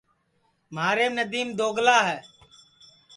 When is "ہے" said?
2.09-2.19